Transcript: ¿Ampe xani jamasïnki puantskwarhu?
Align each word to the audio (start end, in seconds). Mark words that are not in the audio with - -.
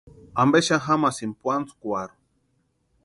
¿Ampe 0.41 0.59
xani 0.67 0.83
jamasïnki 0.85 1.37
puantskwarhu? 1.41 2.15